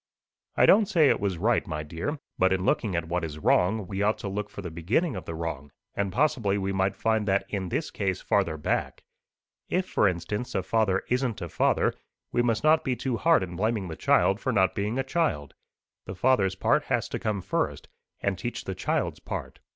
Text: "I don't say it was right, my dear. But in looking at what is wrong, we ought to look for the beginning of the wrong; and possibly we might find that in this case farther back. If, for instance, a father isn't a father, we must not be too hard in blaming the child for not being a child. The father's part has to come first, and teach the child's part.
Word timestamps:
"I 0.57 0.65
don't 0.65 0.87
say 0.87 1.09
it 1.09 1.19
was 1.19 1.37
right, 1.37 1.67
my 1.67 1.83
dear. 1.83 2.17
But 2.39 2.51
in 2.51 2.65
looking 2.65 2.95
at 2.95 3.07
what 3.07 3.23
is 3.23 3.37
wrong, 3.37 3.85
we 3.85 4.01
ought 4.01 4.17
to 4.17 4.27
look 4.27 4.49
for 4.49 4.63
the 4.63 4.71
beginning 4.71 5.15
of 5.15 5.25
the 5.25 5.35
wrong; 5.35 5.71
and 5.93 6.11
possibly 6.11 6.57
we 6.57 6.73
might 6.73 6.95
find 6.95 7.27
that 7.27 7.45
in 7.49 7.69
this 7.69 7.91
case 7.91 8.19
farther 8.19 8.57
back. 8.57 9.03
If, 9.69 9.87
for 9.87 10.07
instance, 10.07 10.55
a 10.55 10.63
father 10.63 11.03
isn't 11.09 11.39
a 11.39 11.49
father, 11.49 11.93
we 12.31 12.41
must 12.41 12.63
not 12.63 12.83
be 12.83 12.95
too 12.95 13.15
hard 13.17 13.43
in 13.43 13.55
blaming 13.55 13.89
the 13.89 13.95
child 13.95 14.39
for 14.39 14.51
not 14.51 14.73
being 14.73 14.97
a 14.97 15.03
child. 15.03 15.53
The 16.05 16.15
father's 16.15 16.55
part 16.55 16.85
has 16.85 17.07
to 17.09 17.19
come 17.19 17.39
first, 17.43 17.87
and 18.21 18.39
teach 18.39 18.63
the 18.63 18.73
child's 18.73 19.19
part. 19.19 19.59